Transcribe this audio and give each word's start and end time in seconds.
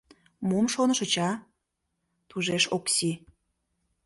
—Мом 0.49 0.65
шонышыч, 0.73 1.13
а?— 1.29 1.31
тужеш 2.29 2.63
Окси. 2.77 3.11